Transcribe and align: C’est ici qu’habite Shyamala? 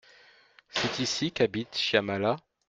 C’est 0.71 0.97
ici 0.97 1.31
qu’habite 1.31 1.77
Shyamala? 1.77 2.37